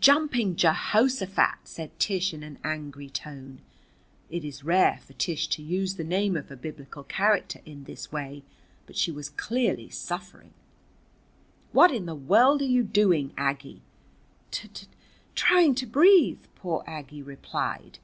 [0.00, 3.60] "Jumping Jehoshaphat!" said Tish in an angry tone.
[4.30, 8.10] It is rare for Tish to use the name of a Biblical character in this
[8.10, 8.44] way,
[8.86, 10.54] but she was clearly suffering.
[11.72, 13.82] "What in the world are you doing, Aggie?"
[14.50, 14.86] "T t
[15.34, 17.98] trying to breathe," poor Aggie replied.